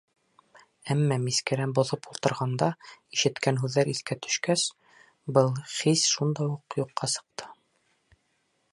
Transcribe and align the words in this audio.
Әммә 0.93 1.17
мискәлә 1.25 1.67
боҫоп 1.79 2.09
ултырғанда 2.13 2.71
ишеткән 3.19 3.61
һүҙҙәр 3.65 3.93
иҫкә 3.93 4.19
төшкәс, 4.27 4.67
был 5.39 5.53
хис 5.77 6.11
шунда 6.17 6.53
уҡ 6.57 6.83
юҡҡа 6.85 7.15
сыҡты. 7.17 7.51